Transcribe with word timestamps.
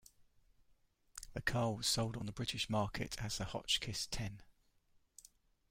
The 1.35 1.41
car 1.43 1.73
was 1.75 1.85
sold 1.85 2.17
on 2.17 2.25
the 2.25 2.31
British 2.31 2.71
market 2.71 3.21
as 3.23 3.37
the 3.37 3.45
Hotchkiss 3.45 4.07
Ten. 4.07 4.41